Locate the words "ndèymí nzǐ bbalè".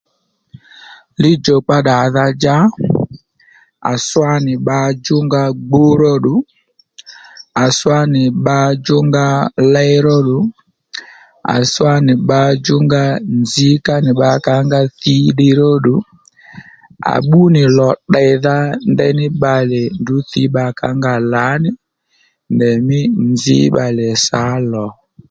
22.53-24.07